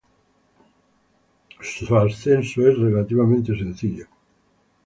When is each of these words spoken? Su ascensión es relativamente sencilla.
Su 1.61 1.95
ascensión 1.95 2.71
es 2.71 2.75
relativamente 2.79 3.55
sencilla. 3.55 4.07